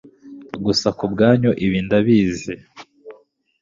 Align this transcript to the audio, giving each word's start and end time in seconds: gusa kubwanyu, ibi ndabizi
gusa 0.65 0.87
kubwanyu, 0.97 1.51
ibi 1.65 1.79
ndabizi 1.85 2.53